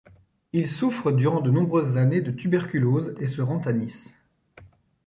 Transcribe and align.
Il 0.51 0.67
souffre 0.67 1.11
durant 1.11 1.41
de 1.41 1.51
nombreuses 1.51 1.95
années 1.97 2.21
de 2.21 2.31
tuberculose 2.31 3.13
et 3.19 3.27
se 3.27 3.39
rend 3.43 3.61
à 3.67 3.71
Nice. 3.71 4.15